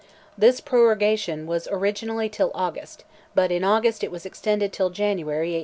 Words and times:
This 0.35 0.61
prorogation 0.61 1.45
was 1.45 1.67
originally 1.71 2.27
till 2.27 2.49
August, 2.55 3.03
but 3.35 3.51
in 3.51 3.63
August 3.63 4.03
it 4.03 4.09
was 4.09 4.25
extended 4.25 4.73
till 4.73 4.89
January, 4.89 5.49
1800. 5.53 5.59